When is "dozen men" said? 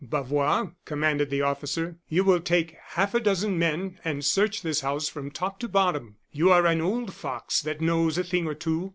3.19-3.99